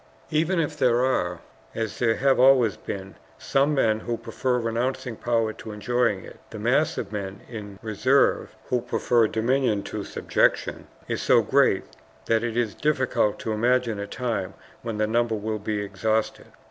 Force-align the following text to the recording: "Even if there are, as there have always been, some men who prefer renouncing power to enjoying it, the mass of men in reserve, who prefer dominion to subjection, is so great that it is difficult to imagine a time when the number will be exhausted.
"Even 0.31 0.59
if 0.59 0.75
there 0.75 1.05
are, 1.05 1.41
as 1.75 1.99
there 1.99 2.15
have 2.15 2.39
always 2.39 2.75
been, 2.75 3.13
some 3.37 3.75
men 3.75 3.99
who 3.99 4.17
prefer 4.17 4.57
renouncing 4.57 5.15
power 5.15 5.53
to 5.53 5.71
enjoying 5.71 6.25
it, 6.25 6.39
the 6.49 6.57
mass 6.57 6.97
of 6.97 7.11
men 7.11 7.41
in 7.47 7.77
reserve, 7.83 8.55
who 8.69 8.81
prefer 8.81 9.27
dominion 9.27 9.83
to 9.83 10.03
subjection, 10.03 10.87
is 11.07 11.21
so 11.21 11.43
great 11.43 11.83
that 12.25 12.43
it 12.43 12.57
is 12.57 12.73
difficult 12.73 13.37
to 13.37 13.51
imagine 13.53 13.99
a 13.99 14.07
time 14.07 14.55
when 14.81 14.97
the 14.97 15.05
number 15.05 15.35
will 15.35 15.59
be 15.59 15.79
exhausted. 15.83 16.47